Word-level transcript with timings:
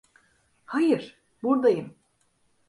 Hayır, 0.65 1.21
buradayım. 1.43 1.95